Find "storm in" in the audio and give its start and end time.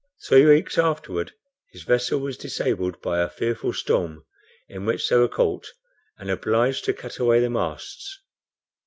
3.73-4.83